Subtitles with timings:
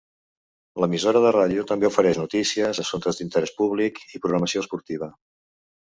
[0.83, 5.15] L'emissora de ràdio també ofereix notícies, assumptes d'interès públic i programació esportiva.